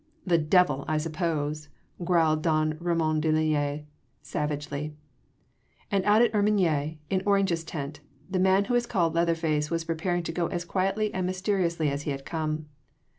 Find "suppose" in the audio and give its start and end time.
0.97-1.69